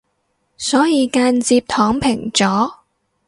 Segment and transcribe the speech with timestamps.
[0.57, 2.73] 所以間接躺平咗